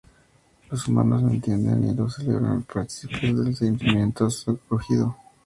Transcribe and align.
Los 0.71 0.87
humanos 0.87 1.21
lo 1.21 1.29
entienden 1.29 1.87
y 1.87 1.93
lo 1.93 2.09
celebran, 2.09 2.63
partícipes 2.63 3.37
del 3.37 3.55
sentimiento 3.55 4.25
de 4.25 4.31
su 4.31 4.49
acogido. 4.49 5.15